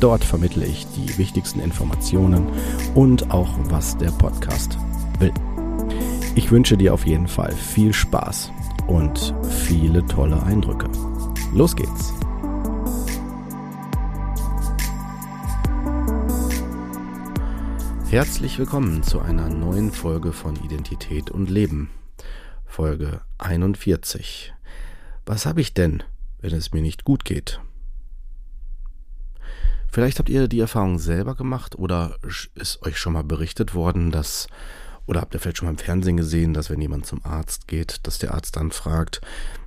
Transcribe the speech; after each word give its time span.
Dort 0.00 0.24
vermittle 0.24 0.66
ich 0.66 0.86
die 0.88 1.16
wichtigsten 1.16 1.60
Informationen 1.60 2.46
und 2.94 3.30
auch, 3.30 3.50
was 3.64 3.96
der 3.96 4.10
Podcast 4.10 4.76
will. 5.18 5.32
Ich 6.34 6.50
wünsche 6.50 6.76
dir 6.76 6.92
auf 6.92 7.06
jeden 7.06 7.28
Fall 7.28 7.52
viel 7.52 7.94
Spaß 7.94 8.52
und 8.88 9.34
viele 9.66 10.04
tolle 10.04 10.42
Eindrücke. 10.42 10.88
Los 11.54 11.74
geht's! 11.74 12.12
Herzlich 18.10 18.58
willkommen 18.58 19.02
zu 19.02 19.20
einer 19.20 19.48
neuen 19.48 19.92
Folge 19.92 20.32
von 20.32 20.56
Identität 20.56 21.30
und 21.30 21.50
Leben. 21.50 21.90
Folge 22.66 23.22
41. 23.38 24.52
Was 25.24 25.46
habe 25.46 25.62
ich 25.62 25.72
denn, 25.74 26.02
wenn 26.40 26.54
es 26.54 26.72
mir 26.72 26.82
nicht 26.82 27.04
gut 27.04 27.24
geht? 27.24 27.60
Vielleicht 29.90 30.18
habt 30.18 30.28
ihr 30.28 30.48
die 30.48 30.60
Erfahrung 30.60 30.98
selber 30.98 31.34
gemacht 31.34 31.76
oder 31.78 32.16
ist 32.54 32.82
euch 32.82 32.98
schon 32.98 33.14
mal 33.14 33.24
berichtet 33.24 33.74
worden, 33.74 34.10
dass 34.10 34.48
oder 35.06 35.20
habt 35.20 35.34
ihr 35.34 35.40
vielleicht 35.40 35.58
schon 35.58 35.66
mal 35.66 35.72
im 35.72 35.78
Fernsehen 35.78 36.16
gesehen, 36.16 36.52
dass 36.52 36.68
wenn 36.68 36.80
jemand 36.80 37.06
zum 37.06 37.24
Arzt 37.24 37.68
geht, 37.68 38.06
dass 38.06 38.18
der 38.18 38.34
Arzt 38.34 38.56
dann 38.56 38.72
fragt, 38.72 39.20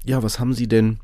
ja, 0.03 0.21
was 0.21 0.39
haben 0.39 0.53
Sie 0.53 0.67
denn? 0.67 0.99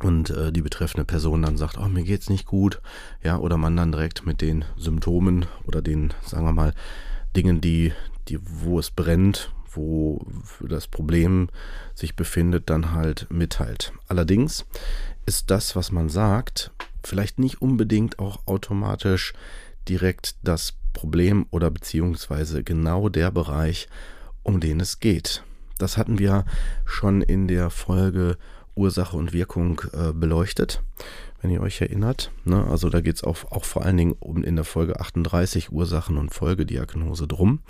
Und 0.00 0.30
äh, 0.30 0.52
die 0.52 0.62
betreffende 0.62 1.04
Person 1.04 1.42
dann 1.42 1.56
sagt, 1.56 1.78
oh, 1.78 1.88
mir 1.88 2.02
geht's 2.02 2.28
nicht 2.28 2.46
gut, 2.46 2.80
ja, 3.22 3.38
oder 3.38 3.56
man 3.56 3.76
dann 3.76 3.92
direkt 3.92 4.26
mit 4.26 4.40
den 4.40 4.64
Symptomen 4.76 5.46
oder 5.64 5.82
den, 5.82 6.12
sagen 6.24 6.44
wir 6.44 6.52
mal, 6.52 6.74
Dingen, 7.36 7.60
die, 7.60 7.92
die, 8.28 8.38
wo 8.42 8.78
es 8.78 8.90
brennt, 8.90 9.52
wo 9.70 10.24
das 10.60 10.86
Problem 10.86 11.48
sich 11.94 12.16
befindet, 12.16 12.68
dann 12.68 12.92
halt 12.92 13.26
mitteilt. 13.30 13.92
Allerdings 14.06 14.66
ist 15.24 15.50
das, 15.50 15.76
was 15.76 15.92
man 15.92 16.08
sagt, 16.08 16.72
vielleicht 17.06 17.38
nicht 17.38 17.62
unbedingt 17.62 18.18
auch 18.18 18.46
automatisch 18.46 19.32
direkt 19.88 20.36
das 20.42 20.74
Problem 20.92 21.46
oder 21.50 21.70
beziehungsweise 21.70 22.62
genau 22.62 23.08
der 23.08 23.30
Bereich, 23.30 23.88
um 24.42 24.60
den 24.60 24.80
es 24.80 25.00
geht. 25.00 25.42
Das 25.78 25.96
hatten 25.96 26.18
wir 26.18 26.44
schon 26.84 27.22
in 27.22 27.48
der 27.48 27.70
Folge 27.70 28.36
Ursache 28.74 29.16
und 29.16 29.32
Wirkung 29.32 29.80
äh, 29.92 30.12
beleuchtet, 30.12 30.82
wenn 31.40 31.50
ihr 31.50 31.60
euch 31.60 31.80
erinnert. 31.80 32.30
Ne? 32.44 32.64
Also 32.64 32.88
da 32.88 33.00
geht 33.00 33.16
es 33.16 33.24
auch, 33.24 33.50
auch 33.50 33.64
vor 33.64 33.84
allen 33.84 33.96
Dingen 33.96 34.16
um 34.18 34.42
in 34.42 34.56
der 34.56 34.64
Folge 34.64 35.00
38 35.00 35.72
Ursachen 35.72 36.16
und 36.16 36.32
Folgediagnose 36.32 37.26
drum. 37.26 37.60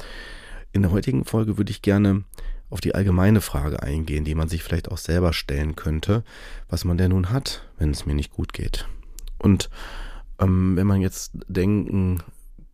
In 0.72 0.83
der 0.83 0.91
heutigen 0.91 1.25
Folge 1.25 1.58
würde 1.58 1.70
ich 1.70 1.83
gerne 1.83 2.25
auf 2.70 2.80
die 2.80 2.94
allgemeine 2.94 3.41
Frage 3.41 3.83
eingehen, 3.83 4.25
die 4.25 4.34
man 4.34 4.48
sich 4.48 4.62
vielleicht 4.62 4.91
auch 4.91 4.98
selber 4.98 5.33
stellen 5.33 5.77
könnte, 5.77 6.25
was 6.69 6.84
man 6.84 6.97
denn 6.97 7.10
nun 7.10 7.30
hat, 7.30 7.69
wenn 7.78 7.91
es 7.91 8.06
mir 8.06 8.14
nicht 8.14 8.33
gut 8.33 8.53
geht. 8.53 8.86
Und 9.42 9.70
ähm, 10.38 10.76
wenn 10.76 10.86
man 10.86 11.00
jetzt 11.00 11.32
denken 11.48 12.22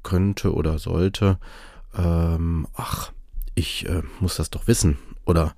könnte 0.02 0.54
oder 0.54 0.78
sollte, 0.78 1.38
ähm, 1.96 2.66
ach, 2.74 3.12
ich 3.54 3.88
äh, 3.88 4.02
muss 4.20 4.36
das 4.36 4.50
doch 4.50 4.66
wissen. 4.66 4.98
Oder 5.26 5.54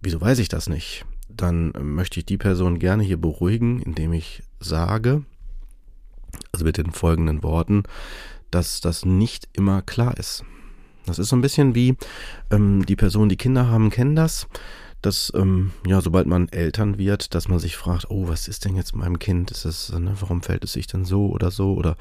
wieso 0.00 0.20
weiß 0.20 0.38
ich 0.38 0.48
das 0.48 0.68
nicht, 0.68 1.04
dann 1.28 1.72
möchte 1.80 2.20
ich 2.20 2.26
die 2.26 2.38
Person 2.38 2.78
gerne 2.78 3.02
hier 3.02 3.20
beruhigen, 3.20 3.80
indem 3.80 4.12
ich 4.12 4.42
sage, 4.60 5.24
also 6.52 6.64
mit 6.64 6.76
den 6.76 6.92
folgenden 6.92 7.42
Worten, 7.42 7.84
dass 8.50 8.80
das 8.80 9.04
nicht 9.04 9.48
immer 9.52 9.82
klar 9.82 10.16
ist. 10.16 10.44
Das 11.06 11.18
ist 11.18 11.30
so 11.30 11.36
ein 11.36 11.42
bisschen 11.42 11.74
wie 11.74 11.96
ähm, 12.50 12.84
die 12.84 12.96
Personen, 12.96 13.30
die 13.30 13.36
Kinder 13.36 13.68
haben, 13.68 13.90
kennen 13.90 14.14
das 14.14 14.46
dass, 15.02 15.32
ähm, 15.34 15.72
ja, 15.86 16.00
sobald 16.00 16.26
man 16.26 16.48
Eltern 16.48 16.98
wird, 16.98 17.34
dass 17.34 17.48
man 17.48 17.58
sich 17.58 17.76
fragt, 17.76 18.10
oh, 18.10 18.28
was 18.28 18.48
ist 18.48 18.64
denn 18.64 18.76
jetzt 18.76 18.94
mit 18.94 19.04
meinem 19.04 19.18
Kind? 19.18 19.50
Ist 19.50 19.64
das, 19.64 19.92
ne, 19.92 20.14
warum 20.20 20.42
fällt 20.42 20.64
es 20.64 20.72
sich 20.72 20.86
denn 20.86 21.04
so 21.04 21.28
oder 21.28 21.50
so? 21.50 21.74
Oder 21.74 21.96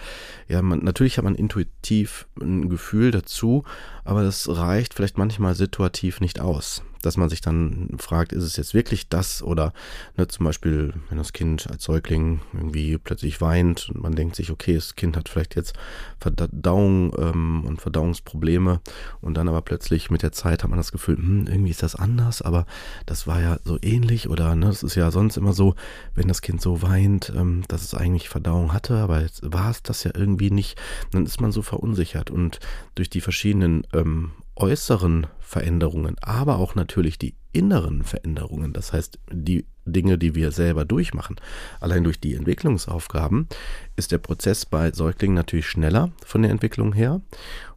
ja, 0.48 0.62
man, 0.62 0.84
natürlich 0.84 1.18
hat 1.18 1.26
man 1.26 1.36
intuitiv 1.36 2.28
ein 2.42 2.70
Gefühl 2.70 3.12
dazu, 3.12 3.64
aber 4.04 4.24
das 4.24 4.50
reicht 4.50 4.94
vielleicht 4.94 5.18
manchmal 5.18 5.56
situativ 5.56 6.22
nicht 6.22 6.40
aus 6.40 6.82
dass 7.08 7.18
man 7.18 7.30
sich 7.30 7.40
dann 7.40 7.88
fragt, 7.98 8.34
ist 8.34 8.44
es 8.44 8.58
jetzt 8.58 8.74
wirklich 8.74 9.08
das 9.08 9.42
oder 9.42 9.74
ne, 10.18 10.28
zum 10.28 10.46
Beispiel, 10.46 10.94
wenn 11.08 11.18
das 11.18 11.32
Kind 11.32 11.66
als 11.72 11.86
Säugling 11.86 12.42
irgendwie 12.54 12.98
plötzlich 12.98 13.40
weint 13.40 13.90
und 13.90 14.04
man 14.04 14.14
denkt 14.14 14.36
sich, 14.36 14.52
okay, 14.52 14.76
das 14.76 14.96
Kind 14.96 15.16
hat 15.16 15.30
vielleicht 15.30 15.56
jetzt 15.56 15.74
Verdauung 16.20 17.14
ähm, 17.18 17.64
und 17.66 17.82
Verdauungsprobleme 17.82 18.82
und 19.22 19.36
dann 19.36 19.48
aber 19.48 19.62
plötzlich 19.62 20.12
mit 20.12 20.22
der 20.22 20.34
Zeit 20.34 20.64
hat 20.64 20.70
man 20.70 20.78
das 20.78 20.92
Gefühl, 20.92 21.16
hm, 21.16 21.48
irgendwie 21.48 21.72
ist 21.72 21.82
das 21.82 21.96
anders, 21.96 22.42
aber 22.42 22.66
das 23.06 23.26
war 23.26 23.42
ja 23.42 23.58
so 23.64 23.80
ähnlich 23.82 24.28
oder 24.28 24.54
ne, 24.56 24.66
das 24.66 24.84
ist 24.84 24.96
ja 24.96 25.10
sonst 25.10 25.38
immer 25.38 25.54
so, 25.54 25.76
wenn 26.14 26.28
das 26.28 26.42
Kind 26.42 26.62
so 26.62 26.82
weint, 26.82 27.32
ähm, 27.34 27.64
dass 27.70 27.84
es 27.84 27.94
eigentlich 27.94 28.28
Verdauung 28.28 28.74
hatte, 28.74 28.98
aber 28.98 29.22
jetzt 29.22 29.42
war 29.44 29.72
es 29.72 29.82
das 29.82 30.04
ja 30.04 30.12
irgendwie 30.14 30.52
nicht, 30.52 30.78
dann 31.12 31.26
ist 31.26 31.40
man 31.40 31.54
so 31.54 31.62
verunsichert 31.62 32.32
und 32.32 32.60
durch 32.96 33.10
die 33.10 33.22
verschiedenen 33.22 33.88
ähm, 33.94 34.32
äußeren 34.58 35.28
Veränderungen, 35.40 36.16
aber 36.22 36.58
auch 36.58 36.76
natürlich 36.76 37.18
die 37.18 37.36
inneren 37.54 38.04
Veränderungen, 38.04 38.74
das 38.74 38.92
heißt 38.92 39.20
die 39.32 39.66
Dinge, 39.86 40.18
die 40.18 40.36
wir 40.36 40.52
selber 40.52 40.84
durchmachen, 40.84 41.38
allein 41.80 42.04
durch 42.04 42.20
die 42.20 42.36
Entwicklungsaufgaben, 42.36 43.48
ist 43.96 44.12
der 44.12 44.18
Prozess 44.18 44.66
bei 44.66 44.92
Säuglingen 44.92 45.36
natürlich 45.36 45.68
schneller 45.68 46.12
von 46.26 46.42
der 46.42 46.52
Entwicklung 46.52 46.94
her 46.94 47.22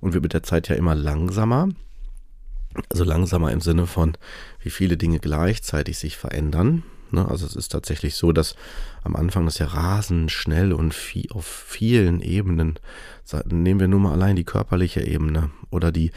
und 0.00 0.12
wird 0.12 0.22
mit 0.22 0.32
der 0.32 0.42
Zeit 0.42 0.68
ja 0.68 0.74
immer 0.74 0.94
langsamer. 0.94 1.68
Also 2.88 3.04
langsamer 3.04 3.52
im 3.52 3.60
Sinne 3.60 3.86
von, 3.86 4.16
wie 4.60 4.70
viele 4.70 4.96
Dinge 4.96 5.18
gleichzeitig 5.18 5.98
sich 5.98 6.16
verändern. 6.16 6.84
Ne? 7.10 7.28
Also 7.28 7.46
es 7.46 7.56
ist 7.56 7.70
tatsächlich 7.70 8.14
so, 8.14 8.32
dass 8.32 8.54
am 9.02 9.16
Anfang 9.16 9.44
das 9.44 9.58
ja 9.58 9.66
rasend 9.66 10.30
schnell 10.30 10.72
und 10.72 10.94
viel, 10.94 11.30
auf 11.32 11.46
vielen 11.46 12.20
Ebenen, 12.20 12.78
nehmen 13.46 13.80
wir 13.80 13.88
nur 13.88 14.00
mal 14.00 14.12
allein 14.12 14.36
die 14.36 14.44
körperliche 14.44 15.02
Ebene 15.02 15.50
oder 15.70 15.90
die, 15.92 16.12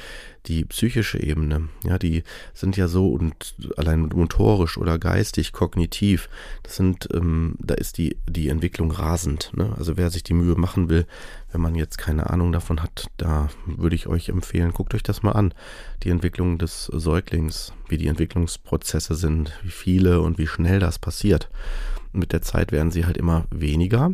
die 0.47 0.65
psychische 0.65 1.21
Ebene, 1.21 1.69
ja, 1.83 1.97
die 1.97 2.23
sind 2.53 2.75
ja 2.75 2.87
so 2.87 3.07
und 3.07 3.55
allein 3.77 4.09
motorisch 4.13 4.77
oder 4.77 4.99
geistig, 4.99 5.53
kognitiv, 5.53 6.29
das 6.63 6.75
sind, 6.75 7.07
ähm, 7.13 7.55
da 7.59 7.75
ist 7.75 7.97
die, 7.97 8.17
die 8.27 8.49
Entwicklung 8.49 8.91
rasend. 8.91 9.51
Ne? 9.55 9.73
Also 9.77 9.97
wer 9.97 10.09
sich 10.09 10.23
die 10.23 10.33
Mühe 10.33 10.55
machen 10.55 10.89
will, 10.89 11.05
wenn 11.51 11.61
man 11.61 11.75
jetzt 11.75 11.97
keine 11.97 12.29
Ahnung 12.29 12.51
davon 12.51 12.81
hat, 12.83 13.09
da 13.17 13.49
würde 13.65 13.95
ich 13.95 14.07
euch 14.07 14.29
empfehlen, 14.29 14.73
guckt 14.73 14.93
euch 14.93 15.03
das 15.03 15.23
mal 15.23 15.31
an. 15.31 15.53
Die 16.03 16.09
Entwicklung 16.09 16.57
des 16.57 16.85
Säuglings, 16.85 17.73
wie 17.87 17.97
die 17.97 18.07
Entwicklungsprozesse 18.07 19.15
sind, 19.15 19.53
wie 19.63 19.71
viele 19.71 20.21
und 20.21 20.37
wie 20.37 20.47
schnell 20.47 20.79
das 20.79 20.99
passiert. 20.99 21.49
mit 22.11 22.31
der 22.31 22.41
Zeit 22.41 22.71
werden 22.71 22.91
sie 22.91 23.05
halt 23.05 23.17
immer 23.17 23.45
weniger, 23.49 24.13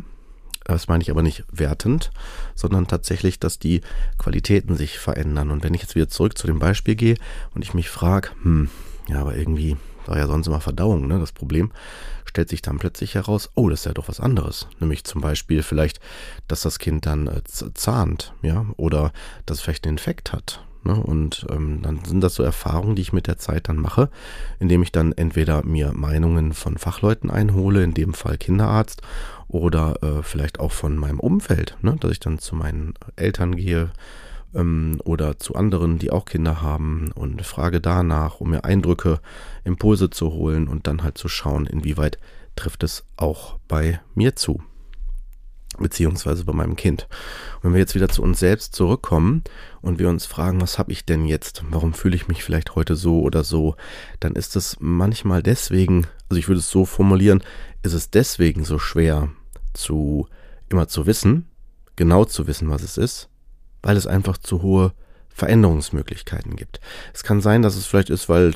das 0.72 0.88
meine 0.88 1.02
ich 1.02 1.10
aber 1.10 1.22
nicht 1.22 1.44
wertend, 1.50 2.10
sondern 2.54 2.86
tatsächlich, 2.86 3.38
dass 3.38 3.58
die 3.58 3.80
Qualitäten 4.18 4.76
sich 4.76 4.98
verändern. 4.98 5.50
Und 5.50 5.64
wenn 5.64 5.74
ich 5.74 5.82
jetzt 5.82 5.94
wieder 5.94 6.08
zurück 6.08 6.36
zu 6.36 6.46
dem 6.46 6.58
Beispiel 6.58 6.94
gehe 6.94 7.16
und 7.54 7.62
ich 7.62 7.74
mich 7.74 7.88
frage, 7.88 8.30
hm, 8.42 8.70
ja, 9.08 9.20
aber 9.20 9.36
irgendwie 9.36 9.76
war 10.06 10.18
ja 10.18 10.26
sonst 10.26 10.46
immer 10.46 10.60
Verdauung, 10.60 11.06
ne? 11.06 11.18
Das 11.18 11.32
Problem 11.32 11.70
stellt 12.24 12.48
sich 12.48 12.62
dann 12.62 12.78
plötzlich 12.78 13.14
heraus, 13.14 13.50
oh, 13.54 13.68
das 13.68 13.80
ist 13.80 13.86
ja 13.86 13.92
doch 13.92 14.08
was 14.08 14.20
anderes. 14.20 14.68
Nämlich 14.78 15.04
zum 15.04 15.20
Beispiel 15.20 15.62
vielleicht, 15.62 16.00
dass 16.48 16.62
das 16.62 16.78
Kind 16.78 17.06
dann 17.06 17.26
äh, 17.26 17.42
zahnt, 17.44 18.32
ja, 18.42 18.66
oder 18.76 19.12
dass 19.46 19.58
es 19.58 19.62
vielleicht 19.62 19.86
einen 19.86 19.96
Infekt 19.96 20.32
hat. 20.32 20.64
Ne? 20.84 20.94
Und 20.94 21.46
ähm, 21.50 21.82
dann 21.82 22.04
sind 22.04 22.22
das 22.22 22.34
so 22.34 22.42
Erfahrungen, 22.42 22.96
die 22.96 23.02
ich 23.02 23.12
mit 23.12 23.26
der 23.26 23.38
Zeit 23.38 23.68
dann 23.68 23.76
mache, 23.76 24.10
indem 24.58 24.82
ich 24.82 24.92
dann 24.92 25.12
entweder 25.12 25.64
mir 25.64 25.92
Meinungen 25.92 26.52
von 26.52 26.78
Fachleuten 26.78 27.30
einhole, 27.30 27.82
in 27.82 27.94
dem 27.94 28.14
Fall 28.14 28.38
Kinderarzt, 28.38 29.02
oder 29.50 30.02
äh, 30.02 30.22
vielleicht 30.22 30.60
auch 30.60 30.72
von 30.72 30.96
meinem 30.96 31.20
Umfeld, 31.20 31.76
ne? 31.82 31.96
dass 32.00 32.12
ich 32.12 32.20
dann 32.20 32.38
zu 32.38 32.54
meinen 32.54 32.94
Eltern 33.16 33.56
gehe 33.56 33.90
ähm, 34.54 35.00
oder 35.04 35.38
zu 35.38 35.54
anderen, 35.54 35.98
die 35.98 36.10
auch 36.10 36.24
Kinder 36.24 36.62
haben 36.62 37.10
und 37.14 37.42
frage 37.42 37.80
danach, 37.80 38.40
um 38.40 38.50
mir 38.50 38.64
Eindrücke, 38.64 39.20
Impulse 39.64 40.10
zu 40.10 40.32
holen 40.32 40.68
und 40.68 40.86
dann 40.86 41.02
halt 41.02 41.18
zu 41.18 41.28
schauen, 41.28 41.66
inwieweit 41.66 42.18
trifft 42.56 42.82
es 42.82 43.04
auch 43.16 43.58
bei 43.68 44.00
mir 44.14 44.36
zu 44.36 44.62
beziehungsweise 45.78 46.44
bei 46.44 46.52
meinem 46.52 46.76
Kind. 46.76 47.08
Und 47.56 47.64
wenn 47.64 47.72
wir 47.72 47.80
jetzt 47.80 47.94
wieder 47.94 48.08
zu 48.08 48.22
uns 48.22 48.38
selbst 48.38 48.74
zurückkommen 48.74 49.42
und 49.80 49.98
wir 49.98 50.08
uns 50.08 50.26
fragen, 50.26 50.60
was 50.60 50.78
habe 50.78 50.92
ich 50.92 51.06
denn 51.06 51.24
jetzt? 51.24 51.62
Warum 51.70 51.94
fühle 51.94 52.16
ich 52.16 52.28
mich 52.28 52.44
vielleicht 52.44 52.74
heute 52.74 52.96
so 52.96 53.20
oder 53.20 53.44
so? 53.44 53.76
Dann 54.18 54.34
ist 54.34 54.56
es 54.56 54.76
manchmal 54.80 55.42
deswegen, 55.42 56.06
also 56.28 56.38
ich 56.38 56.48
würde 56.48 56.58
es 56.58 56.70
so 56.70 56.84
formulieren, 56.84 57.42
ist 57.82 57.94
es 57.94 58.10
deswegen 58.10 58.64
so 58.64 58.78
schwer 58.78 59.30
zu 59.74 60.28
immer 60.68 60.88
zu 60.88 61.06
wissen, 61.06 61.48
genau 61.96 62.24
zu 62.24 62.46
wissen, 62.46 62.70
was 62.70 62.82
es 62.82 62.96
ist, 62.96 63.28
weil 63.82 63.96
es 63.96 64.06
einfach 64.06 64.38
zu 64.38 64.62
hohe 64.62 64.92
Veränderungsmöglichkeiten 65.28 66.56
gibt. 66.56 66.80
Es 67.12 67.24
kann 67.24 67.40
sein, 67.40 67.62
dass 67.62 67.76
es 67.76 67.86
vielleicht 67.86 68.10
ist, 68.10 68.28
weil 68.28 68.52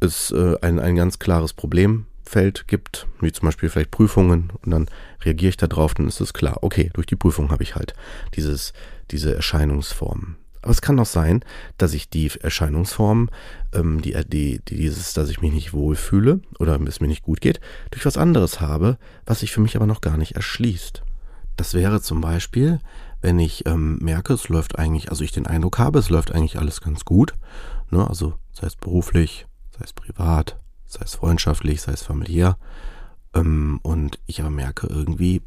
es 0.00 0.30
äh, 0.30 0.56
ein, 0.60 0.78
ein 0.78 0.96
ganz 0.96 1.18
klares 1.18 1.52
Problemfeld 1.52 2.66
gibt, 2.68 3.06
wie 3.20 3.32
zum 3.32 3.46
Beispiel 3.46 3.68
vielleicht 3.68 3.90
Prüfungen, 3.90 4.52
und 4.62 4.70
dann 4.70 4.88
reagiere 5.22 5.50
ich 5.50 5.56
darauf, 5.56 5.94
dann 5.94 6.08
ist 6.08 6.20
es 6.20 6.32
klar, 6.32 6.58
okay, 6.62 6.90
durch 6.94 7.06
die 7.06 7.16
Prüfung 7.16 7.50
habe 7.50 7.62
ich 7.62 7.74
halt 7.74 7.94
dieses, 8.34 8.72
diese 9.10 9.34
Erscheinungsformen. 9.34 10.36
Aber 10.64 10.70
es 10.70 10.80
kann 10.80 10.98
auch 10.98 11.04
sein, 11.04 11.44
dass 11.76 11.92
ich 11.92 12.08
die 12.08 12.30
Erscheinungsform, 12.40 13.28
ähm, 13.74 14.00
die, 14.00 14.16
die, 14.26 14.60
die, 14.66 14.76
dieses, 14.76 15.12
dass 15.12 15.28
ich 15.28 15.42
mich 15.42 15.52
nicht 15.52 15.74
wohlfühle 15.74 16.40
oder 16.58 16.80
es 16.80 17.00
mir 17.00 17.06
nicht 17.06 17.22
gut 17.22 17.42
geht, 17.42 17.60
durch 17.90 18.06
was 18.06 18.16
anderes 18.16 18.62
habe, 18.62 18.96
was 19.26 19.40
sich 19.40 19.52
für 19.52 19.60
mich 19.60 19.76
aber 19.76 19.86
noch 19.86 20.00
gar 20.00 20.16
nicht 20.16 20.36
erschließt. 20.36 21.02
Das 21.58 21.74
wäre 21.74 22.00
zum 22.00 22.22
Beispiel, 22.22 22.80
wenn 23.20 23.38
ich 23.38 23.66
ähm, 23.66 23.98
merke, 23.98 24.32
es 24.32 24.48
läuft 24.48 24.78
eigentlich, 24.78 25.10
also 25.10 25.22
ich 25.22 25.32
den 25.32 25.46
Eindruck 25.46 25.78
habe, 25.78 25.98
es 25.98 26.08
läuft 26.08 26.32
eigentlich 26.32 26.58
alles 26.58 26.80
ganz 26.80 27.04
gut, 27.04 27.34
ne, 27.90 28.08
also 28.08 28.32
sei 28.52 28.66
es 28.66 28.76
beruflich, 28.76 29.46
sei 29.78 29.84
es 29.84 29.92
privat, 29.92 30.58
sei 30.86 31.04
es 31.04 31.16
freundschaftlich, 31.16 31.82
sei 31.82 31.92
es 31.92 32.02
familiär, 32.02 32.56
ähm, 33.34 33.80
und 33.82 34.18
ich 34.24 34.40
aber 34.40 34.50
merke, 34.50 34.86
irgendwie 34.86 35.42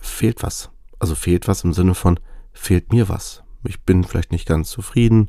fehlt 0.00 0.42
was. 0.42 0.70
Also 0.98 1.14
fehlt 1.14 1.46
was 1.46 1.62
im 1.62 1.72
Sinne 1.72 1.94
von, 1.94 2.18
fehlt 2.52 2.92
mir 2.92 3.08
was 3.08 3.44
ich 3.64 3.80
bin 3.82 4.04
vielleicht 4.04 4.32
nicht 4.32 4.46
ganz 4.46 4.70
zufrieden 4.70 5.28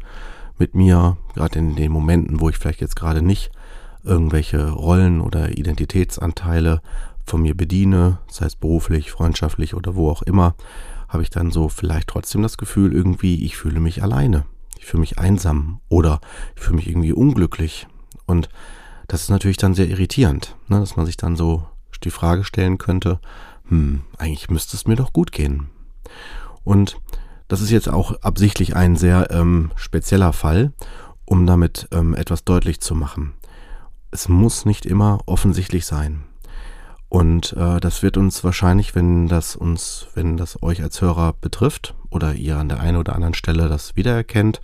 mit 0.58 0.76
mir, 0.76 1.18
gerade 1.34 1.60
in 1.60 1.76
den 1.76 1.92
Momenten, 1.92 2.40
wo 2.40 2.50
ich 2.50 2.58
vielleicht 2.58 2.82
jetzt 2.82 2.96
gerade 2.96 3.22
nicht 3.22 3.52
irgendwelche 4.04 4.72
Rollen 4.72 5.22
oder 5.22 5.58
Identitätsanteile 5.58 6.82
von 7.26 7.42
mir 7.42 7.56
bediene, 7.56 8.20
sei 8.30 8.46
es 8.46 8.56
beruflich, 8.56 9.12
freundschaftlich 9.12 9.74
oder 9.74 9.96
wo 9.96 10.10
auch 10.10 10.22
immer, 10.24 10.56
habe 11.08 11.24
ich 11.24 11.30
dann 11.30 11.52
so 11.52 11.70
vielleicht 11.70 12.08
trotzdem 12.08 12.42
das 12.42 12.58
Gefühl, 12.58 12.94
irgendwie, 12.94 13.44
ich 13.44 13.58
fühle 13.58 13.80
mich 13.80 14.04
alleine. 14.04 14.46
Ich 14.78 14.86
fühle 14.86 15.02
mich 15.02 15.20
einsam 15.20 15.82
oder 15.90 16.22
ich 16.56 16.62
fühle 16.62 16.78
mich 16.78 16.88
irgendwie 16.88 17.14
unglücklich. 17.14 17.88
Und 18.26 18.50
das 19.08 19.24
ist 19.24 19.30
natürlich 19.30 19.58
dann 19.58 19.74
sehr 19.74 19.90
irritierend, 19.90 20.56
ne, 20.68 20.80
dass 20.80 20.96
man 20.96 21.06
sich 21.06 21.18
dann 21.18 21.36
so 21.36 21.68
die 22.04 22.12
Frage 22.12 22.44
stellen 22.44 22.78
könnte, 22.78 23.20
hm, 23.68 24.02
eigentlich 24.18 24.50
müsste 24.50 24.78
es 24.78 24.88
mir 24.88 24.96
doch 24.96 25.12
gut 25.12 25.32
gehen. 25.32 25.70
Und 26.64 26.98
das 27.50 27.62
ist 27.62 27.72
jetzt 27.72 27.90
auch 27.90 28.22
absichtlich 28.22 28.76
ein 28.76 28.96
sehr 28.96 29.30
ähm, 29.32 29.72
spezieller 29.76 30.32
Fall, 30.32 30.72
um 31.26 31.46
damit 31.46 31.90
ähm, 31.92 32.16
etwas 32.16 32.46
deutlich 32.46 32.80
zu 32.80 32.96
machen. 32.96 33.34
Es 34.12 34.30
muss 34.30 34.66
nicht 34.66 34.86
immer 34.86 35.20
offensichtlich 35.26 35.86
sein. 35.86 36.24
Und 37.10 37.54
äh, 37.54 37.80
das 37.80 38.04
wird 38.04 38.18
uns 38.18 38.44
wahrscheinlich, 38.44 38.94
wenn 38.94 39.28
das 39.28 39.56
uns, 39.56 40.08
wenn 40.14 40.38
das 40.38 40.62
euch 40.62 40.84
als 40.84 41.02
Hörer 41.02 41.34
betrifft 41.34 41.96
oder 42.12 42.36
ihr 42.36 42.58
an 42.58 42.70
der 42.70 42.80
einen 42.80 42.98
oder 42.98 43.16
anderen 43.16 43.34
Stelle 43.34 43.68
das 43.68 43.96
wiedererkennt, 43.96 44.62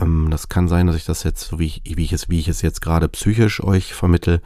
ähm, 0.00 0.28
das 0.30 0.48
kann 0.48 0.68
sein, 0.68 0.86
dass 0.86 0.96
ich 0.96 1.04
das 1.04 1.22
jetzt, 1.22 1.48
so 1.48 1.58
wie 1.58 1.66
ich, 1.66 1.82
wie 1.84 2.04
ich 2.04 2.14
es, 2.14 2.30
wie 2.30 2.40
ich 2.40 2.48
es 2.48 2.62
jetzt 2.62 2.80
gerade 2.80 3.08
psychisch 3.08 3.62
euch 3.62 3.92
vermittel, 3.92 4.40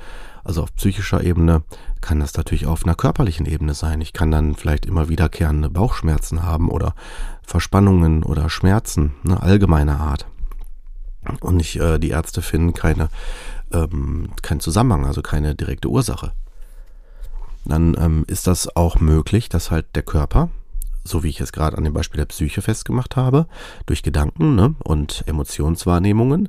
also 0.45 0.63
auf 0.63 0.75
psychischer 0.75 1.23
Ebene, 1.23 1.63
kann 2.01 2.21
das 2.21 2.35
natürlich 2.35 2.67
auf 2.67 2.85
einer 2.85 2.95
körperlichen 2.95 3.47
Ebene 3.47 3.75
sein. 3.75 4.01
Ich 4.01 4.13
kann 4.13 4.31
dann 4.31 4.55
vielleicht 4.55 4.87
immer 4.87 5.09
wiederkehrende 5.09 5.71
Bauchschmerzen 5.71 6.43
haben 6.43 6.71
oder 6.71 6.95
Verspannungen 7.43 8.23
oder 8.23 8.49
Schmerzen, 8.49 9.13
ne, 9.23 9.43
allgemeiner 9.43 10.01
Art. 10.01 10.27
Und 11.41 11.57
nicht, 11.57 11.77
äh, 11.77 11.99
die 11.99 12.11
Ärzte 12.11 12.43
finden 12.43 12.73
keine, 12.73 13.09
ähm, 13.73 14.31
keinen 14.43 14.61
Zusammenhang, 14.61 15.07
also 15.07 15.21
keine 15.23 15.55
direkte 15.55 15.89
Ursache. 15.89 16.33
Dann 17.65 17.97
ähm, 17.99 18.25
ist 18.27 18.47
das 18.47 18.75
auch 18.75 19.01
möglich, 19.01 19.49
dass 19.49 19.71
halt 19.71 19.95
der 19.95 20.03
Körper, 20.03 20.49
so 21.05 21.23
wie 21.23 21.29
ich 21.29 21.41
es 21.41 21.53
gerade 21.53 21.77
an 21.77 21.85
dem 21.85 21.93
Beispiel 21.93 22.19
der 22.19 22.27
Psyche 22.27 22.63
festgemacht 22.63 23.17
habe, 23.17 23.47
durch 23.87 24.03
Gedanken 24.03 24.55
ne, 24.55 24.75
und 24.83 25.25
Emotionswahrnehmungen, 25.27 26.49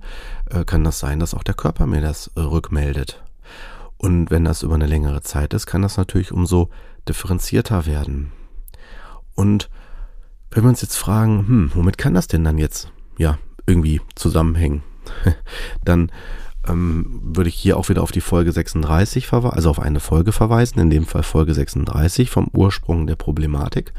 äh, 0.49 0.63
kann 0.63 0.83
das 0.83 0.99
sein, 0.99 1.19
dass 1.19 1.33
auch 1.33 1.43
der 1.43 1.55
Körper 1.55 1.85
mir 1.85 2.01
das 2.01 2.31
äh, 2.35 2.39
rückmeldet. 2.39 3.21
Und 4.01 4.31
wenn 4.31 4.45
das 4.45 4.63
über 4.63 4.73
eine 4.73 4.87
längere 4.87 5.21
Zeit 5.21 5.53
ist, 5.53 5.67
kann 5.67 5.83
das 5.83 5.95
natürlich 5.95 6.31
umso 6.31 6.69
differenzierter 7.07 7.85
werden. 7.85 8.31
Und 9.35 9.69
wenn 10.49 10.63
wir 10.63 10.69
uns 10.69 10.81
jetzt 10.81 10.95
fragen, 10.95 11.47
hm, 11.47 11.71
womit 11.75 11.99
kann 11.99 12.15
das 12.15 12.27
denn 12.27 12.43
dann 12.43 12.57
jetzt 12.57 12.91
ja 13.19 13.37
irgendwie 13.67 14.01
zusammenhängen, 14.15 14.81
dann 15.85 16.11
ähm, 16.67 17.21
würde 17.21 17.49
ich 17.49 17.55
hier 17.55 17.77
auch 17.77 17.89
wieder 17.89 18.01
auf 18.01 18.11
die 18.11 18.21
Folge 18.21 18.51
36 18.51 19.27
verweisen, 19.27 19.55
also 19.55 19.69
auf 19.69 19.79
eine 19.79 19.99
Folge 19.99 20.31
verweisen, 20.31 20.79
in 20.79 20.89
dem 20.89 21.05
Fall 21.05 21.21
Folge 21.21 21.53
36 21.53 22.31
vom 22.31 22.47
Ursprung 22.53 23.05
der 23.05 23.17
Problematik. 23.17 23.93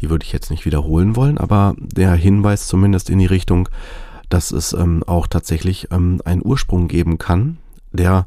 Die 0.00 0.10
würde 0.10 0.24
ich 0.24 0.32
jetzt 0.32 0.50
nicht 0.50 0.66
wiederholen 0.66 1.14
wollen, 1.14 1.38
aber 1.38 1.76
der 1.78 2.14
Hinweis 2.14 2.66
zumindest 2.66 3.10
in 3.10 3.20
die 3.20 3.26
Richtung, 3.26 3.68
dass 4.28 4.50
es 4.50 4.72
ähm, 4.72 5.04
auch 5.06 5.28
tatsächlich 5.28 5.92
ähm, 5.92 6.20
einen 6.24 6.44
Ursprung 6.44 6.88
geben 6.88 7.18
kann, 7.18 7.58
der 7.92 8.26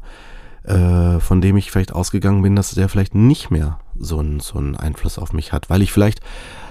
äh, 0.70 1.18
von 1.18 1.40
dem 1.40 1.56
ich 1.56 1.70
vielleicht 1.70 1.92
ausgegangen 1.92 2.42
bin, 2.42 2.54
dass 2.54 2.70
der 2.70 2.88
vielleicht 2.88 3.14
nicht 3.14 3.50
mehr 3.50 3.80
so 3.98 4.20
einen 4.20 4.38
so 4.38 4.58
Einfluss 4.58 5.18
auf 5.18 5.32
mich 5.32 5.52
hat, 5.52 5.68
weil 5.68 5.82
ich 5.82 5.92
vielleicht 5.92 6.20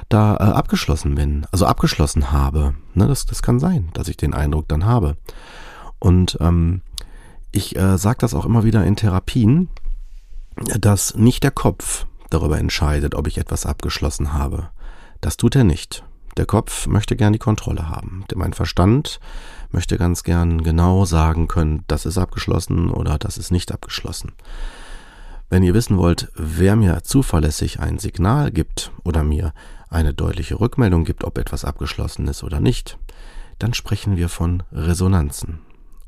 da 0.07 0.35
äh, 0.35 0.43
abgeschlossen 0.43 1.15
bin, 1.15 1.45
also 1.51 1.65
abgeschlossen 1.65 2.31
habe. 2.31 2.75
Ne, 2.93 3.07
das, 3.07 3.25
das 3.25 3.41
kann 3.41 3.59
sein, 3.59 3.89
dass 3.93 4.07
ich 4.07 4.15
den 4.15 4.33
Eindruck 4.33 4.69
dann 4.69 4.85
habe. 4.85 5.17
Und 5.99 6.37
ähm, 6.39 6.81
ich 7.51 7.75
äh, 7.75 7.97
sage 7.97 8.19
das 8.21 8.33
auch 8.33 8.45
immer 8.45 8.63
wieder 8.63 8.85
in 8.85 8.95
Therapien, 8.95 9.67
dass 10.79 11.15
nicht 11.15 11.43
der 11.43 11.51
Kopf 11.51 12.05
darüber 12.29 12.57
entscheidet, 12.57 13.15
ob 13.15 13.27
ich 13.27 13.37
etwas 13.37 13.65
abgeschlossen 13.65 14.33
habe. 14.33 14.69
Das 15.19 15.35
tut 15.35 15.55
er 15.55 15.65
nicht. 15.65 16.03
Der 16.39 16.45
Kopf 16.45 16.87
möchte 16.87 17.17
gern 17.17 17.33
die 17.33 17.37
Kontrolle 17.37 17.89
haben. 17.89 18.23
Mein 18.33 18.53
Verstand 18.53 19.19
möchte 19.71 19.97
ganz 19.97 20.23
gern 20.23 20.63
genau 20.63 21.03
sagen 21.03 21.49
können, 21.49 21.83
das 21.87 22.05
ist 22.05 22.17
abgeschlossen 22.17 22.91
oder 22.91 23.17
das 23.17 23.37
ist 23.37 23.51
nicht 23.51 23.73
abgeschlossen. 23.73 24.31
Wenn 25.49 25.63
ihr 25.63 25.73
wissen 25.73 25.97
wollt, 25.97 26.31
wer 26.35 26.77
mir 26.77 27.03
zuverlässig 27.03 27.81
ein 27.81 27.99
Signal 27.99 28.51
gibt 28.51 28.93
oder 29.03 29.25
mir 29.25 29.53
eine 29.89 30.13
deutliche 30.13 30.61
Rückmeldung 30.61 31.03
gibt, 31.03 31.25
ob 31.25 31.37
etwas 31.37 31.65
abgeschlossen 31.65 32.25
ist 32.29 32.41
oder 32.41 32.61
nicht, 32.61 32.97
dann 33.57 33.73
sprechen 33.73 34.15
wir 34.15 34.29
von 34.29 34.63
Resonanzen. 34.71 35.59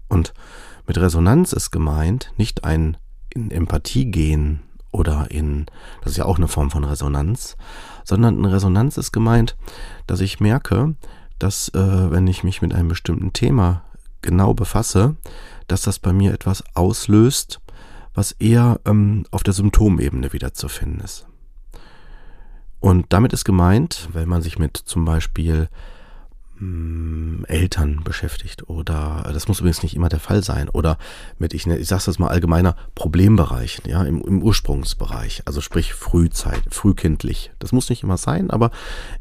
Und 0.07 0.33
mit 0.87 0.97
Resonanz 0.97 1.51
ist 1.51 1.71
gemeint 1.71 2.31
nicht 2.37 2.63
ein 2.63 2.95
in 3.31 3.51
Empathie 3.51 4.05
gehen 4.05 4.61
oder 4.91 5.31
in, 5.31 5.65
das 6.01 6.13
ist 6.13 6.17
ja 6.17 6.25
auch 6.25 6.37
eine 6.37 6.47
Form 6.47 6.71
von 6.71 6.83
Resonanz, 6.83 7.57
sondern 8.03 8.37
in 8.37 8.45
Resonanz 8.45 8.97
ist 8.97 9.11
gemeint, 9.11 9.55
dass 10.07 10.19
ich 10.19 10.39
merke, 10.39 10.95
dass 11.39 11.69
äh, 11.69 12.11
wenn 12.11 12.27
ich 12.27 12.43
mich 12.43 12.61
mit 12.61 12.73
einem 12.73 12.89
bestimmten 12.89 13.33
Thema 13.33 13.83
genau 14.21 14.53
befasse, 14.53 15.15
dass 15.67 15.81
das 15.81 15.99
bei 15.99 16.13
mir 16.13 16.33
etwas 16.33 16.63
auslöst, 16.75 17.61
was 18.13 18.33
eher 18.33 18.79
ähm, 18.85 19.25
auf 19.31 19.43
der 19.43 19.53
Symptomebene 19.53 20.33
wiederzufinden 20.33 20.99
ist. 21.01 21.25
Und 22.79 23.05
damit 23.09 23.31
ist 23.31 23.45
gemeint, 23.45 24.09
wenn 24.11 24.27
man 24.27 24.41
sich 24.41 24.59
mit 24.59 24.75
zum 24.75 25.05
Beispiel 25.05 25.69
hm, 26.61 27.43
Eltern 27.47 28.01
beschäftigt 28.03 28.69
oder 28.69 29.27
das 29.33 29.47
muss 29.47 29.59
übrigens 29.61 29.81
nicht 29.81 29.95
immer 29.95 30.09
der 30.09 30.19
Fall 30.19 30.43
sein 30.43 30.69
oder 30.69 30.99
mit 31.39 31.55
ich, 31.55 31.65
ich 31.65 31.87
sage 31.87 32.03
das 32.05 32.19
mal 32.19 32.27
allgemeiner 32.27 32.75
Problembereich, 32.93 33.81
ja 33.87 34.03
im, 34.03 34.21
im 34.21 34.43
Ursprungsbereich, 34.43 35.41
also 35.45 35.59
sprich 35.59 35.95
Frühzeit, 35.95 36.61
frühkindlich. 36.69 37.51
Das 37.57 37.71
muss 37.71 37.89
nicht 37.89 38.03
immer 38.03 38.17
sein, 38.17 38.51
aber 38.51 38.69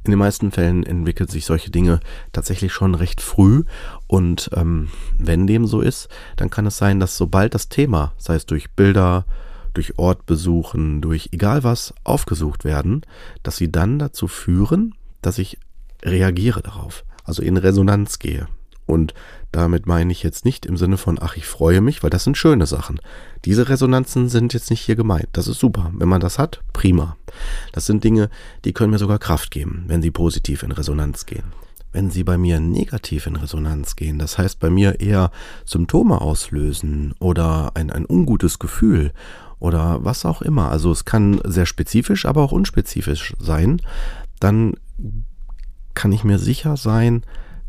in 0.05 0.11
den 0.11 0.19
meisten 0.19 0.53
Fällen 0.53 0.85
entwickeln 0.85 1.31
sich 1.31 1.47
solche 1.47 1.71
Dinge 1.71 2.01
tatsächlich 2.33 2.75
schon 2.75 2.95
recht 2.95 3.23
früh 3.23 3.65
und 4.07 4.51
ähm, 4.53 4.91
wenn 5.17 5.47
dem 5.47 5.67
so 5.67 5.81
ist, 5.81 6.11
dann 6.37 6.51
kann 6.51 6.67
es 6.67 6.77
sein, 6.77 7.01
dass 7.01 7.17
sobald 7.17 7.55
das 7.55 7.71
Thema, 7.71 8.13
sei 8.19 8.35
es 8.35 8.45
durch 8.45 8.73
Bilder, 8.73 9.25
durch 9.73 9.99
Ortbesuchen, 9.99 11.01
durch 11.01 11.31
egal 11.33 11.65
was 11.65 11.95
aufgesucht 12.05 12.67
werden, 12.67 13.01
dass 13.43 13.57
sie 13.57 13.73
dann 13.73 13.99
dazu 13.99 14.29
führen, 14.29 14.95
dass 15.23 15.39
ich 15.39 15.57
reagiere 16.03 16.61
darauf 16.61 17.05
also 17.25 17.43
in 17.43 17.57
Resonanz 17.57 18.19
gehe. 18.19 18.47
Und 18.91 19.15
damit 19.53 19.87
meine 19.87 20.11
ich 20.11 20.25
jetzt 20.25 20.45
nicht 20.45 20.67
im 20.67 20.77
Sinne 20.77 20.97
von, 20.97 21.19
ach, 21.21 21.37
ich 21.37 21.47
freue 21.47 21.81
mich, 21.81 22.03
weil 22.03 22.11
das 22.11 22.25
sind 22.25 22.37
schöne 22.37 22.67
Sachen. 22.67 23.01
Diese 23.45 23.69
Resonanzen 23.69 24.29
sind 24.29 24.53
jetzt 24.53 24.69
nicht 24.69 24.81
hier 24.81 24.97
gemeint. 24.97 25.29
Das 25.33 25.47
ist 25.47 25.61
super. 25.61 25.93
Wenn 25.95 26.09
man 26.09 26.21
das 26.21 26.39
hat, 26.39 26.61
prima. 26.73 27.17
Das 27.73 27.87
sind 27.87 28.03
Dinge, 28.03 28.31
die 28.65 28.73
können 28.73 28.91
mir 28.91 28.99
sogar 28.99 29.21
Kraft 29.21 29.53
geben, 29.53 29.85
wenn 29.87 30.03
sie 30.03 30.11
positiv 30.11 30.65
in 30.65 30.73
Resonanz 30.73 31.27
gehen. 31.27 31.53
Wenn 31.93 32.11
sie 32.11 32.25
bei 32.25 32.37
mir 32.37 32.59
negativ 32.61 33.27
in 33.27 33.37
Resonanz 33.37 33.97
gehen, 33.97 34.19
das 34.19 34.39
heißt 34.39 34.61
bei 34.61 34.71
mir 34.71 35.01
eher 35.01 35.31
Symptome 35.65 36.21
auslösen 36.21 37.15
oder 37.21 37.73
ein, 37.75 37.91
ein 37.91 38.07
ungutes 38.09 38.59
Gefühl 38.59 39.13
oder 39.59 40.05
was 40.05 40.25
auch 40.25 40.43
immer, 40.43 40.71
also 40.71 40.91
es 40.91 41.05
kann 41.05 41.41
sehr 41.45 41.67
spezifisch, 41.67 42.27
aber 42.27 42.43
auch 42.43 42.53
unspezifisch 42.53 43.35
sein, 43.41 43.83
dann 44.39 44.75
kann 45.95 46.13
ich 46.13 46.25
mir 46.25 46.39
sicher 46.39 46.77
sein, 46.77 47.25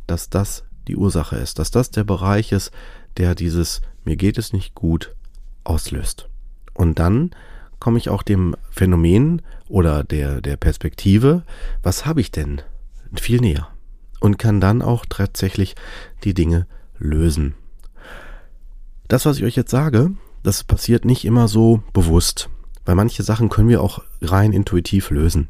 dass 0.07 0.29
das 0.29 0.63
die 0.87 0.95
Ursache 0.95 1.35
ist, 1.35 1.59
dass 1.59 1.71
das 1.71 1.91
der 1.91 2.03
Bereich 2.03 2.51
ist, 2.51 2.71
der 3.17 3.35
dieses 3.35 3.81
mir 4.03 4.15
geht 4.15 4.37
es 4.37 4.53
nicht 4.53 4.73
gut 4.75 5.15
auslöst. 5.63 6.27
Und 6.73 6.99
dann 6.99 7.31
komme 7.79 7.97
ich 7.97 8.09
auch 8.09 8.23
dem 8.23 8.55
Phänomen 8.69 9.41
oder 9.67 10.03
der, 10.03 10.41
der 10.41 10.57
Perspektive, 10.57 11.43
was 11.83 12.05
habe 12.05 12.21
ich 12.21 12.31
denn, 12.31 12.61
viel 13.15 13.41
näher 13.41 13.67
und 14.19 14.37
kann 14.37 14.61
dann 14.61 14.81
auch 14.81 15.05
tatsächlich 15.07 15.75
die 16.23 16.33
Dinge 16.33 16.67
lösen. 16.97 17.55
Das, 19.07 19.25
was 19.25 19.37
ich 19.37 19.43
euch 19.43 19.55
jetzt 19.55 19.71
sage, 19.71 20.11
das 20.43 20.63
passiert 20.63 21.05
nicht 21.05 21.25
immer 21.25 21.47
so 21.47 21.83
bewusst. 21.93 22.49
Weil 22.85 22.95
manche 22.95 23.23
Sachen 23.23 23.49
können 23.49 23.67
wir 23.67 23.81
auch 23.81 24.01
rein 24.21 24.53
intuitiv 24.53 25.09
lösen. 25.09 25.49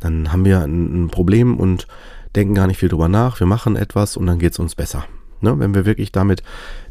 Dann 0.00 0.32
haben 0.32 0.44
wir 0.44 0.60
ein, 0.60 1.04
ein 1.04 1.08
Problem 1.08 1.58
und 1.58 1.86
denken 2.34 2.54
gar 2.54 2.66
nicht 2.66 2.78
viel 2.78 2.88
drüber 2.88 3.08
nach. 3.08 3.40
Wir 3.40 3.46
machen 3.46 3.76
etwas 3.76 4.16
und 4.16 4.26
dann 4.26 4.38
geht 4.38 4.52
es 4.52 4.58
uns 4.58 4.74
besser. 4.74 5.04
Ne? 5.40 5.58
Wenn 5.58 5.74
wir 5.74 5.84
wirklich 5.84 6.12
damit 6.12 6.42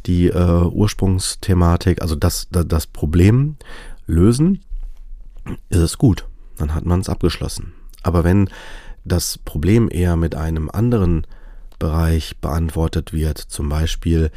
die 0.06 0.28
äh, 0.28 0.64
Ursprungsthematik, 0.64 2.02
also 2.02 2.16
das, 2.16 2.48
das, 2.52 2.68
das 2.68 2.88
Problem 2.88 3.56
lösen, 4.06 4.62
ist 5.70 5.80
es 5.80 5.98
gut. 5.98 6.28
Dann 6.58 6.76
hat 6.76 6.86
man 6.86 7.00
es 7.00 7.10
abgeschlossen. 7.10 7.74
Aber 8.04 8.24
wenn 8.24 8.50
das 9.04 9.38
Problem 9.40 9.90
eher 9.92 10.16
mit 10.16 10.36
einem 10.36 10.70
anderen 10.70 11.26
Bereich 11.80 12.38
beantwortet 12.38 13.14
wird, 13.14 13.40
zum 13.40 13.70
Beispiel, 13.70 14.32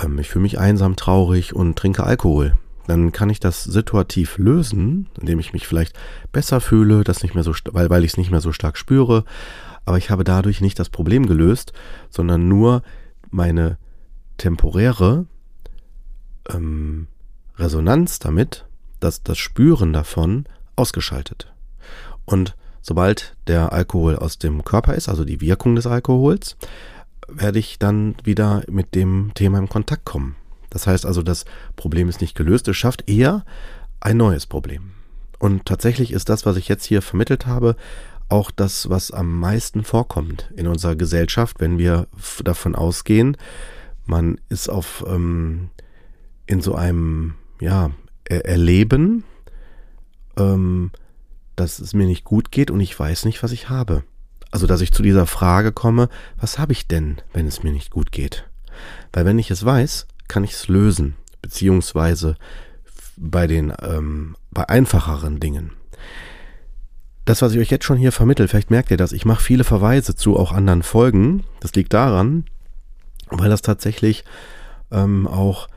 ähm, 0.00 0.18
ich 0.18 0.28
fühle 0.28 0.44
mich 0.44 0.58
einsam, 0.58 0.94
traurig 0.94 1.54
und 1.54 1.76
trinke 1.76 2.04
Alkohol, 2.04 2.56
dann 2.86 3.12
kann 3.12 3.30
ich 3.30 3.40
das 3.40 3.64
situativ 3.64 4.38
lösen, 4.38 5.08
indem 5.20 5.38
ich 5.38 5.52
mich 5.52 5.66
vielleicht 5.66 5.98
besser 6.32 6.60
fühle, 6.60 7.04
das 7.04 7.22
nicht 7.22 7.34
mehr 7.34 7.44
so, 7.44 7.52
weil, 7.72 7.90
weil 7.90 8.04
ich 8.04 8.12
es 8.12 8.16
nicht 8.16 8.30
mehr 8.30 8.40
so 8.40 8.52
stark 8.52 8.76
spüre. 8.76 9.24
Aber 9.84 9.98
ich 9.98 10.10
habe 10.10 10.24
dadurch 10.24 10.60
nicht 10.60 10.78
das 10.78 10.88
Problem 10.88 11.26
gelöst, 11.26 11.72
sondern 12.10 12.48
nur 12.48 12.82
meine 13.30 13.78
temporäre 14.36 15.26
ähm, 16.50 17.06
Resonanz 17.56 18.18
damit, 18.18 18.66
dass 19.00 19.22
das 19.22 19.38
Spüren 19.38 19.92
davon 19.92 20.46
ausgeschaltet. 20.76 21.52
Und 22.24 22.56
sobald 22.80 23.36
der 23.46 23.72
Alkohol 23.72 24.16
aus 24.16 24.38
dem 24.38 24.64
Körper 24.64 24.94
ist, 24.94 25.08
also 25.08 25.24
die 25.24 25.40
Wirkung 25.40 25.76
des 25.76 25.86
Alkohols, 25.86 26.56
werde 27.28 27.58
ich 27.58 27.78
dann 27.78 28.16
wieder 28.24 28.62
mit 28.68 28.94
dem 28.94 29.32
Thema 29.34 29.58
in 29.58 29.68
Kontakt 29.68 30.04
kommen. 30.04 30.36
Das 30.74 30.88
heißt 30.88 31.06
also, 31.06 31.22
das 31.22 31.44
Problem 31.76 32.08
ist 32.08 32.20
nicht 32.20 32.34
gelöst, 32.34 32.66
es 32.66 32.76
schafft 32.76 33.08
eher 33.08 33.44
ein 34.00 34.16
neues 34.16 34.44
Problem. 34.44 34.90
Und 35.38 35.66
tatsächlich 35.66 36.12
ist 36.12 36.28
das, 36.28 36.44
was 36.44 36.56
ich 36.56 36.68
jetzt 36.68 36.84
hier 36.84 37.00
vermittelt 37.00 37.46
habe, 37.46 37.76
auch 38.28 38.50
das, 38.50 38.90
was 38.90 39.12
am 39.12 39.38
meisten 39.38 39.84
vorkommt 39.84 40.50
in 40.56 40.66
unserer 40.66 40.96
Gesellschaft, 40.96 41.60
wenn 41.60 41.78
wir 41.78 42.08
davon 42.42 42.74
ausgehen, 42.74 43.36
man 44.04 44.40
ist 44.48 44.68
auf 44.68 45.04
ähm, 45.06 45.70
in 46.46 46.60
so 46.60 46.74
einem 46.74 47.34
ja 47.60 47.92
Erleben, 48.24 49.22
ähm, 50.36 50.90
dass 51.54 51.78
es 51.78 51.94
mir 51.94 52.06
nicht 52.06 52.24
gut 52.24 52.50
geht 52.50 52.72
und 52.72 52.80
ich 52.80 52.98
weiß 52.98 53.26
nicht, 53.26 53.44
was 53.44 53.52
ich 53.52 53.68
habe. 53.68 54.02
Also, 54.50 54.66
dass 54.66 54.80
ich 54.80 54.92
zu 54.92 55.02
dieser 55.04 55.26
Frage 55.26 55.70
komme, 55.70 56.08
was 56.40 56.58
habe 56.58 56.72
ich 56.72 56.88
denn, 56.88 57.18
wenn 57.32 57.46
es 57.46 57.62
mir 57.62 57.72
nicht 57.72 57.90
gut 57.90 58.10
geht? 58.10 58.48
Weil 59.12 59.24
wenn 59.24 59.38
ich 59.38 59.50
es 59.50 59.64
weiß, 59.64 60.08
kann 60.28 60.44
ich 60.44 60.52
es 60.52 60.68
lösen, 60.68 61.16
beziehungsweise 61.42 62.36
bei 63.16 63.46
den 63.46 63.72
ähm, 63.82 64.36
bei 64.50 64.68
einfacheren 64.68 65.40
Dingen. 65.40 65.72
Das, 67.24 67.40
was 67.40 67.52
ich 67.52 67.58
euch 67.58 67.70
jetzt 67.70 67.84
schon 67.84 67.96
hier 67.96 68.12
vermittle, 68.12 68.48
vielleicht 68.48 68.70
merkt 68.70 68.90
ihr 68.90 68.96
das, 68.96 69.12
ich 69.12 69.24
mache 69.24 69.42
viele 69.42 69.64
Verweise 69.64 70.14
zu 70.14 70.36
auch 70.36 70.52
anderen 70.52 70.82
Folgen. 70.82 71.44
Das 71.60 71.74
liegt 71.74 71.94
daran, 71.94 72.44
weil 73.28 73.48
das 73.48 73.62
tatsächlich 73.62 74.24
ähm, 74.90 75.26
auch 75.26 75.68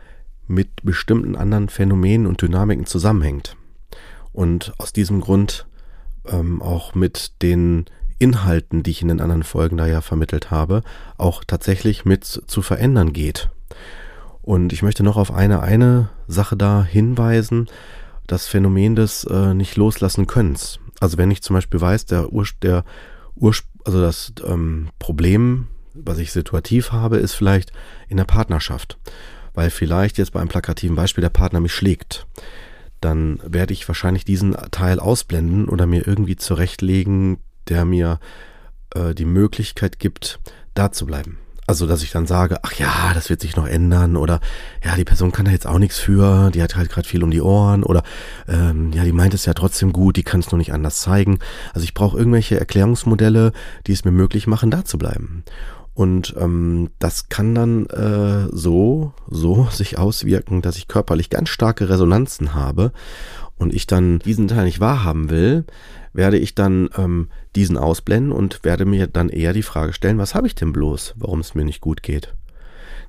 mit 0.47 0.69
bestimmten 0.83 1.35
anderen 1.35 1.69
Phänomenen 1.69 2.27
und 2.27 2.41
Dynamiken 2.41 2.85
zusammenhängt. 2.85 3.55
Und 4.33 4.73
aus 4.77 4.93
diesem 4.93 5.21
Grund 5.21 5.67
ähm, 6.27 6.61
auch 6.61 6.95
mit 6.95 7.41
den 7.41 7.85
Inhalten, 8.19 8.83
die 8.83 8.91
ich 8.91 9.01
in 9.01 9.07
den 9.07 9.21
anderen 9.21 9.43
Folgen 9.43 9.77
da 9.77 9.85
ja 9.85 10.01
vermittelt 10.01 10.51
habe, 10.51 10.81
auch 11.17 11.43
tatsächlich 11.45 12.05
mit 12.05 12.25
zu 12.25 12.61
verändern 12.61 13.13
geht. 13.13 13.49
Und 14.47 14.71
ich 14.71 14.81
möchte 14.81 15.03
noch 15.03 15.17
auf 15.17 15.33
eine, 15.33 15.59
eine 15.59 16.07
Sache 16.25 16.55
da 16.55 16.81
hinweisen, 16.81 17.67
das 18.27 18.47
Phänomen 18.47 18.95
des 18.95 19.25
äh, 19.25 19.53
nicht 19.53 19.75
loslassen 19.75 20.25
Könnens. 20.25 20.79
Also 21.01 21.17
wenn 21.17 21.31
ich 21.31 21.43
zum 21.43 21.55
Beispiel 21.55 21.81
weiß, 21.81 22.05
der 22.05 22.31
Ur, 22.31 22.45
der 22.61 22.85
Ur, 23.35 23.53
also 23.83 23.99
das 23.99 24.31
ähm, 24.45 24.87
Problem, 24.99 25.67
was 25.93 26.17
ich 26.19 26.31
situativ 26.31 26.93
habe, 26.93 27.17
ist 27.17 27.33
vielleicht 27.33 27.73
in 28.07 28.15
der 28.15 28.23
Partnerschaft. 28.23 28.97
Weil 29.53 29.69
vielleicht 29.69 30.17
jetzt 30.17 30.31
bei 30.31 30.39
einem 30.39 30.47
plakativen 30.47 30.95
Beispiel 30.95 31.23
der 31.23 31.29
Partner 31.29 31.59
mich 31.59 31.73
schlägt. 31.73 32.25
Dann 33.01 33.41
werde 33.43 33.73
ich 33.73 33.85
wahrscheinlich 33.85 34.23
diesen 34.23 34.53
Teil 34.71 35.01
ausblenden 35.01 35.67
oder 35.67 35.87
mir 35.87 36.07
irgendwie 36.07 36.37
zurechtlegen, 36.37 37.39
der 37.67 37.83
mir 37.83 38.21
äh, 38.95 39.13
die 39.13 39.25
Möglichkeit 39.25 39.99
gibt, 39.99 40.39
da 40.73 40.93
zu 40.93 41.05
bleiben. 41.05 41.37
Also, 41.69 41.85
dass 41.85 42.01
ich 42.01 42.11
dann 42.11 42.25
sage, 42.25 42.59
ach 42.63 42.73
ja, 42.75 43.11
das 43.13 43.29
wird 43.29 43.41
sich 43.41 43.57
noch 43.57 43.67
ändern 43.67 44.15
oder 44.15 44.39
ja, 44.81 44.95
die 44.95 45.03
Person 45.03 45.33
kann 45.33 45.43
da 45.43 45.51
jetzt 45.51 45.67
auch 45.67 45.79
nichts 45.79 45.99
für, 45.99 46.49
die 46.49 46.63
hat 46.63 46.77
halt 46.77 46.89
gerade 46.89 47.07
viel 47.07 47.23
um 47.23 47.29
die 47.29 47.41
Ohren 47.41 47.83
oder 47.83 48.03
ähm, 48.47 48.93
ja, 48.93 49.03
die 49.03 49.11
meint 49.11 49.33
es 49.33 49.45
ja 49.45 49.53
trotzdem 49.53 49.91
gut, 49.91 50.15
die 50.15 50.23
kann 50.23 50.39
es 50.39 50.49
nur 50.49 50.59
nicht 50.59 50.71
anders 50.71 51.01
zeigen. 51.01 51.39
Also 51.73 51.83
ich 51.83 51.93
brauche 51.93 52.17
irgendwelche 52.17 52.57
Erklärungsmodelle, 52.57 53.51
die 53.85 53.91
es 53.91 54.05
mir 54.05 54.11
möglich 54.11 54.47
machen, 54.47 54.71
da 54.71 54.85
zu 54.85 54.97
bleiben. 54.97 55.43
Und 55.93 56.35
ähm, 56.39 56.91
das 56.99 57.27
kann 57.27 57.53
dann 57.53 57.87
äh, 57.87 58.47
so, 58.55 59.13
so 59.29 59.67
sich 59.71 59.97
auswirken, 59.97 60.61
dass 60.61 60.77
ich 60.77 60.87
körperlich 60.87 61.29
ganz 61.29 61.49
starke 61.49 61.89
Resonanzen 61.89 62.53
habe 62.53 62.93
und 63.57 63.73
ich 63.73 63.87
dann 63.87 64.19
diesen 64.19 64.47
Teil 64.47 64.65
nicht 64.65 64.79
wahrhaben 64.79 65.29
will, 65.29 65.65
werde 66.13 66.37
ich 66.37 66.55
dann 66.55 66.89
ähm, 66.97 67.29
diesen 67.55 67.77
ausblenden 67.77 68.31
und 68.31 68.63
werde 68.63 68.85
mir 68.85 69.07
dann 69.07 69.29
eher 69.29 69.53
die 69.53 69.63
Frage 69.63 69.93
stellen, 69.93 70.17
was 70.17 70.35
habe 70.35 70.47
ich 70.47 70.55
denn 70.55 70.73
bloß, 70.73 71.15
warum 71.17 71.39
es 71.39 71.55
mir 71.55 71.65
nicht 71.65 71.81
gut 71.81 72.03
geht. 72.03 72.33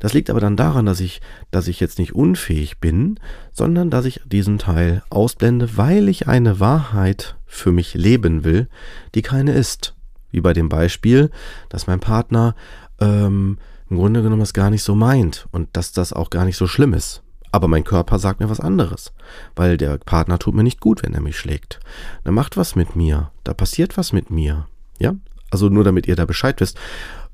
Das 0.01 0.13
liegt 0.13 0.31
aber 0.31 0.41
dann 0.41 0.57
daran, 0.57 0.87
dass 0.87 1.01
ich, 1.01 1.21
dass 1.51 1.69
ich 1.69 1.81
jetzt 1.81 1.99
nicht 1.99 2.15
unfähig 2.15 2.79
bin, 2.79 3.19
sondern 3.53 3.91
dass 3.91 4.05
ich 4.05 4.21
diesen 4.25 4.59
Teil 4.59 5.03
ausblende, 5.11 5.77
weil 5.77 6.09
ich 6.09 6.29
eine 6.29 6.61
Wahrheit 6.61 7.37
für 7.47 7.73
mich 7.73 7.95
leben 7.95 8.45
will, 8.45 8.69
die 9.15 9.23
keine 9.23 9.53
ist. 9.53 9.95
Wie 10.31 10.41
bei 10.41 10.53
dem 10.53 10.69
Beispiel, 10.69 11.31
dass 11.69 11.87
mein 11.87 12.01
Partner 12.01 12.55
ähm, 13.01 13.59
im 13.91 13.97
Grunde 13.97 14.23
genommen 14.23 14.43
es 14.43 14.53
gar 14.53 14.71
nicht 14.71 14.83
so 14.83 14.95
meint 14.95 15.49
und 15.51 15.69
dass 15.73 15.93
das 15.93 16.13
auch 16.13 16.31
gar 16.31 16.45
nicht 16.45 16.57
so 16.57 16.67
schlimm 16.67 16.93
ist. 16.93 17.23
Aber 17.51 17.69
mein 17.69 17.85
Körper 17.85 18.19
sagt 18.19 18.41
mir 18.41 18.51
was 18.51 18.61
anderes, 18.61 19.13
weil 19.57 19.77
der 19.77 19.99
Partner 19.99 20.39
tut 20.39 20.55
mir 20.55 20.63
nicht 20.63 20.81
gut, 20.81 21.03
wenn 21.03 21.15
er 21.15 21.21
mich 21.21 21.39
schlägt. 21.39 21.81
Da 22.25 22.31
macht 22.31 22.57
was 22.57 22.77
mit 22.77 22.97
mir, 22.97 23.31
da 23.45 23.55
passiert 23.55 23.97
was 23.97 24.13
mit 24.13 24.31
mir. 24.31 24.67
Ja, 24.99 25.15
also 25.51 25.69
nur 25.69 25.85
damit 25.85 26.07
ihr 26.07 26.17
da 26.17 26.27
Bescheid 26.27 26.61
wisst, 26.61 26.79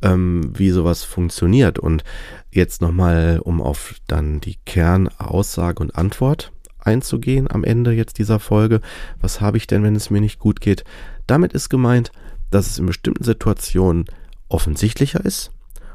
ähm, 0.03 0.53
wie 0.55 0.71
sowas 0.71 1.03
funktioniert. 1.03 1.79
Und 1.79 2.05
jetzt 2.51 2.81
nochmal, 2.81 3.41
um 3.43 3.61
auf 3.61 3.95
dann 4.07 4.41
die 4.41 4.57
Kernaussage 4.65 5.83
und 5.83 5.97
Antwort 5.97 6.53
einzugehen 6.79 7.51
am 7.51 7.65
Ende 7.65 7.93
jetzt 7.93 8.19
dieser 8.19 8.39
Folge. 8.39 8.81
Was 9.21 9.41
habe 9.41 9.57
ich 9.57 9.67
denn, 9.67 9.83
wenn 9.83 9.97
es 9.97 10.11
mir 10.11 10.21
nicht 10.21 10.39
gut 10.39 10.61
geht? 10.61 10.85
Damit 11.27 11.53
ist 11.53 11.71
gemeint, 11.71 12.13
dass 12.51 12.69
es 12.69 12.79
in 12.79 12.87
bestimmten 12.87 13.25
Situationen 13.25 14.05
offensichtlicher 14.49 15.25
ist 15.25 15.51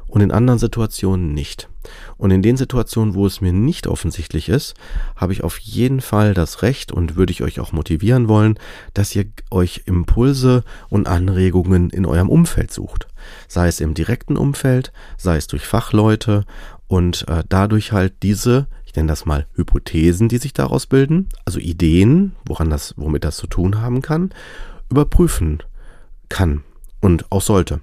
und 0.08 0.20
in 0.20 0.32
anderen 0.32 0.58
Situationen 0.58 1.32
nicht. 1.32 1.69
Und 2.16 2.30
in 2.30 2.42
den 2.42 2.56
Situationen, 2.56 3.14
wo 3.14 3.26
es 3.26 3.40
mir 3.40 3.52
nicht 3.52 3.86
offensichtlich 3.86 4.48
ist, 4.48 4.74
habe 5.16 5.32
ich 5.32 5.42
auf 5.42 5.58
jeden 5.58 6.00
Fall 6.00 6.34
das 6.34 6.62
Recht 6.62 6.92
und 6.92 7.16
würde 7.16 7.32
ich 7.32 7.42
euch 7.42 7.60
auch 7.60 7.72
motivieren 7.72 8.28
wollen, 8.28 8.58
dass 8.94 9.14
ihr 9.14 9.26
euch 9.50 9.82
Impulse 9.86 10.64
und 10.88 11.06
Anregungen 11.06 11.90
in 11.90 12.06
eurem 12.06 12.28
Umfeld 12.28 12.72
sucht. 12.72 13.08
Sei 13.48 13.68
es 13.68 13.80
im 13.80 13.94
direkten 13.94 14.36
Umfeld, 14.36 14.92
sei 15.16 15.36
es 15.36 15.46
durch 15.46 15.66
Fachleute 15.66 16.44
und 16.86 17.26
äh, 17.28 17.44
dadurch 17.48 17.92
halt 17.92 18.14
diese, 18.22 18.66
ich 18.84 18.94
nenne 18.94 19.08
das 19.08 19.24
mal 19.24 19.46
Hypothesen, 19.54 20.28
die 20.28 20.38
sich 20.38 20.52
daraus 20.52 20.86
bilden, 20.86 21.28
also 21.44 21.58
Ideen, 21.58 22.34
woran 22.44 22.70
das, 22.70 22.94
womit 22.96 23.24
das 23.24 23.36
zu 23.36 23.46
tun 23.46 23.80
haben 23.80 24.02
kann, 24.02 24.30
überprüfen 24.90 25.62
kann 26.28 26.64
und 27.00 27.30
auch 27.30 27.42
sollte. 27.42 27.80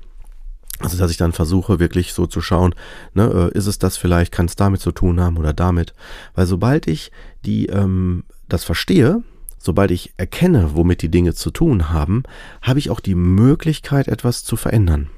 Also, 0.80 0.98
dass 0.98 1.10
ich 1.10 1.18
dann 1.18 1.32
versuche, 1.32 1.80
wirklich 1.80 2.14
so 2.14 2.28
zu 2.28 2.42
schauen, 2.42 2.76
ne, 3.14 3.52
äh, 3.54 3.58
ist 3.58 3.66
es 3.66 3.80
das 3.80 3.98
vielleicht, 3.98 4.32
kann 4.32 4.46
es 4.46 4.56
damit 4.56 4.80
zu 4.80 4.92
tun 4.92 5.20
haben 5.20 5.38
oder 5.38 5.54
damit. 5.54 5.94
Weil 6.36 6.46
sobald 6.46 6.88
ich 6.88 7.12
die, 7.46 7.66
ähm, 7.68 8.24
das 8.48 8.64
verstehe, 8.64 9.24
sobald 9.58 9.92
ich 9.92 10.14
erkenne, 10.18 10.76
womit 10.76 11.02
die 11.02 11.10
Dinge 11.10 11.34
zu 11.34 11.50
tun 11.50 11.90
haben, 11.90 12.24
habe 12.62 12.80
ich 12.80 12.90
auch 12.90 13.00
die 13.00 13.16
Möglichkeit, 13.16 14.08
etwas 14.08 14.44
zu 14.44 14.56
verändern. 14.56 15.10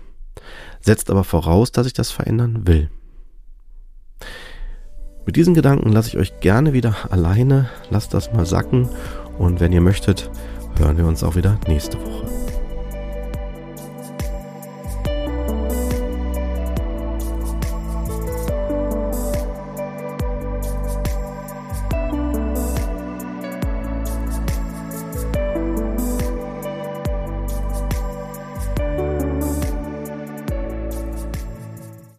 Setzt 0.79 1.09
aber 1.09 1.25
voraus, 1.25 1.71
dass 1.71 1.87
ich 1.87 1.93
das 1.93 2.09
verändern 2.09 2.65
will. 2.65 2.89
Mit 5.25 5.35
diesen 5.35 5.53
Gedanken 5.53 5.91
lasse 5.91 6.09
ich 6.09 6.17
euch 6.17 6.39
gerne 6.39 6.73
wieder 6.73 7.11
alleine. 7.11 7.69
Lasst 7.89 8.13
das 8.13 8.33
mal 8.33 8.45
sacken. 8.45 8.89
Und 9.37 9.59
wenn 9.59 9.73
ihr 9.73 9.81
möchtet, 9.81 10.31
hören 10.77 10.97
wir 10.97 11.05
uns 11.05 11.23
auch 11.23 11.35
wieder 11.35 11.59
nächste 11.67 11.97
Woche. 12.01 12.38